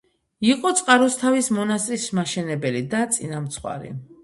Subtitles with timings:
[0.45, 3.97] იყო წყაროსთავის მონასტრის მაშენებელი და წინამძღვარი.